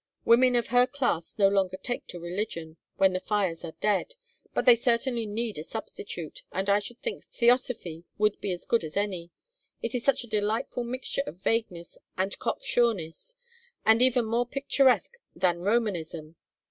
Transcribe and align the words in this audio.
Women 0.25 0.55
of 0.55 0.69
her 0.69 0.87
class 0.87 1.37
no 1.37 1.47
longer 1.47 1.77
take 1.77 2.07
to 2.07 2.19
religion, 2.19 2.77
when 2.97 3.13
the 3.13 3.19
fires 3.19 3.63
are 3.63 3.75
dead, 3.81 4.15
but 4.51 4.65
they 4.65 4.75
certainly 4.75 5.27
need 5.27 5.59
a 5.59 5.63
substitute, 5.63 6.41
and 6.51 6.71
I 6.71 6.79
should 6.79 6.99
think 7.03 7.25
theosophy 7.25 8.05
would 8.17 8.41
be 8.41 8.51
as 8.51 8.65
good 8.65 8.83
as 8.83 8.97
any. 8.97 9.29
It 9.83 9.93
is 9.93 10.03
such 10.03 10.23
a 10.23 10.27
delightful 10.27 10.85
mixture 10.85 11.21
of 11.27 11.43
vagueness 11.43 11.99
and 12.17 12.39
cock 12.39 12.63
sureness, 12.63 13.35
and 13.85 14.01
even 14.01 14.25
more 14.25 14.47
picturesque 14.47 15.17
than 15.35 15.59
Romanism. 15.59 16.35